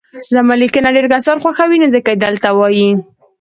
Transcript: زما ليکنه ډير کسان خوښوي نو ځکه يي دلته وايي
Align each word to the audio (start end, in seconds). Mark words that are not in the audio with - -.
زما 0.33 0.53
ليکنه 0.61 0.89
ډير 0.95 1.05
کسان 1.13 1.37
خوښوي 1.43 1.77
نو 1.81 1.87
ځکه 1.95 2.09
يي 2.13 2.17
دلته 2.23 2.47
وايي 2.57 2.89